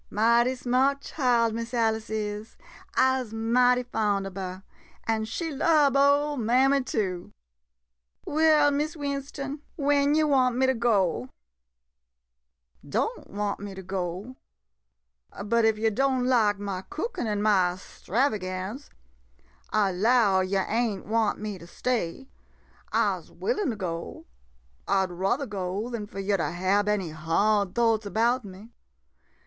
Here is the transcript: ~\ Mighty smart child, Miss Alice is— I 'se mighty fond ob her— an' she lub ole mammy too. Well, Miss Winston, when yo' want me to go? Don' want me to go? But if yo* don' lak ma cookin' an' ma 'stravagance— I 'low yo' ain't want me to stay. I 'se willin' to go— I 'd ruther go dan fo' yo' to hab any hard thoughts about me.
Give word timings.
~\ 0.01 0.09
Mighty 0.09 0.55
smart 0.55 0.99
child, 1.01 1.53
Miss 1.53 1.75
Alice 1.75 2.09
is— 2.09 2.57
I 2.95 3.21
'se 3.21 3.33
mighty 3.35 3.83
fond 3.83 4.25
ob 4.25 4.35
her— 4.35 4.63
an' 5.07 5.25
she 5.25 5.51
lub 5.51 5.95
ole 5.95 6.37
mammy 6.37 6.81
too. 6.81 7.33
Well, 8.25 8.71
Miss 8.71 8.95
Winston, 8.97 9.61
when 9.75 10.15
yo' 10.15 10.25
want 10.25 10.55
me 10.55 10.65
to 10.65 10.73
go? 10.73 11.29
Don' 12.83 13.25
want 13.27 13.59
me 13.59 13.75
to 13.75 13.83
go? 13.83 14.37
But 15.45 15.65
if 15.65 15.77
yo* 15.77 15.91
don' 15.91 16.25
lak 16.25 16.57
ma 16.57 16.81
cookin' 16.81 17.27
an' 17.27 17.43
ma 17.43 17.75
'stravagance— 17.75 18.89
I 19.85 19.91
'low 19.91 20.39
yo' 20.39 20.61
ain't 20.67 21.05
want 21.05 21.37
me 21.37 21.59
to 21.59 21.67
stay. 21.67 22.27
I 22.91 23.19
'se 23.21 23.29
willin' 23.29 23.69
to 23.69 23.75
go— 23.75 24.25
I 24.87 25.05
'd 25.05 25.11
ruther 25.11 25.45
go 25.45 25.91
dan 25.91 26.07
fo' 26.07 26.17
yo' 26.17 26.37
to 26.37 26.49
hab 26.49 26.87
any 26.89 27.11
hard 27.11 27.75
thoughts 27.75 28.07
about 28.07 28.43
me. 28.43 28.71